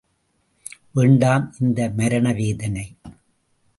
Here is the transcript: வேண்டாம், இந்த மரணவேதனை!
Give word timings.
வேண்டாம், 0.91 1.45
இந்த 1.59 1.89
மரணவேதனை! 1.89 2.85